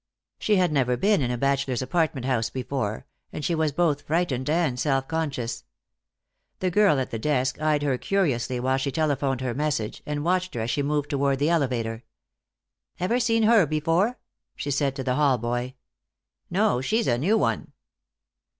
She 0.39 0.55
had 0.55 0.71
never 0.71 0.97
been 0.97 1.21
in 1.21 1.29
a 1.29 1.37
bachelors' 1.37 1.83
apartment 1.83 2.25
house 2.25 2.49
before, 2.49 3.05
and 3.31 3.45
she 3.45 3.53
was 3.53 3.71
both 3.71 4.01
frightened 4.01 4.49
and 4.49 4.79
self 4.79 5.07
conscious. 5.07 5.63
The 6.57 6.71
girl 6.71 6.97
at 6.99 7.11
the 7.11 7.19
desk 7.19 7.61
eyed 7.61 7.83
her 7.83 7.99
curiously 7.99 8.59
while 8.59 8.79
she 8.79 8.91
telephoned 8.91 9.41
her 9.41 9.53
message, 9.53 10.01
and 10.07 10.25
watched 10.25 10.55
her 10.55 10.61
as 10.61 10.71
she 10.71 10.81
moved 10.81 11.11
toward 11.11 11.37
the 11.37 11.51
elevator. 11.51 12.03
"Ever 12.99 13.19
seen 13.19 13.43
her 13.43 13.67
before?" 13.67 14.17
she 14.55 14.71
said 14.71 14.95
to 14.95 15.03
the 15.03 15.13
hall 15.13 15.37
boy. 15.37 15.75
"No. 16.49 16.81
She's 16.81 17.05
a 17.05 17.19
new 17.19 17.37
one." 17.37 17.71